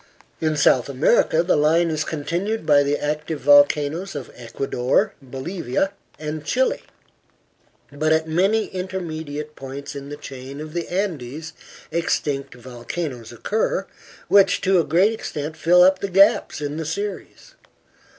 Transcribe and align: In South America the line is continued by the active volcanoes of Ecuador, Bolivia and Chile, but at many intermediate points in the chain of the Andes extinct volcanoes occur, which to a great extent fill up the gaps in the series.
In 0.39 0.57
South 0.57 0.89
America 0.89 1.43
the 1.43 1.55
line 1.55 1.91
is 1.91 2.03
continued 2.03 2.65
by 2.65 2.81
the 2.81 2.97
active 2.97 3.41
volcanoes 3.41 4.15
of 4.15 4.31
Ecuador, 4.33 5.13
Bolivia 5.21 5.91
and 6.17 6.43
Chile, 6.43 6.81
but 7.91 8.11
at 8.11 8.27
many 8.27 8.65
intermediate 8.69 9.55
points 9.55 9.95
in 9.95 10.09
the 10.09 10.17
chain 10.17 10.59
of 10.59 10.73
the 10.73 10.87
Andes 10.87 11.53
extinct 11.91 12.55
volcanoes 12.55 13.31
occur, 13.31 13.85
which 14.27 14.59
to 14.61 14.79
a 14.79 14.83
great 14.83 15.13
extent 15.13 15.55
fill 15.55 15.83
up 15.83 15.99
the 15.99 16.09
gaps 16.09 16.61
in 16.61 16.77
the 16.77 16.85
series. 16.85 17.53